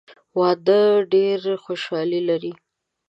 واده 0.39 0.81
ډېره 1.11 1.53
خوشحالي 1.65 2.21
لري. 2.29 2.53